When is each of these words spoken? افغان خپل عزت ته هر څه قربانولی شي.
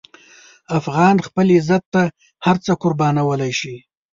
افغان 0.79 1.15
خپل 1.27 1.47
عزت 1.57 1.83
ته 1.93 2.03
هر 2.45 2.55
څه 2.65 2.71
قربانولی 2.83 3.51
شي. 3.59 3.75